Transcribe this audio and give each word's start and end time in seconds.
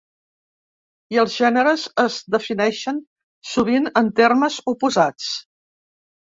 I 1.15 1.19
els 1.23 1.35
gèneres 1.43 1.83
es 2.05 2.17
defineixen 2.37 3.03
sovint 3.53 3.89
en 4.03 4.13
termes 4.23 4.59
oposats. 4.77 5.33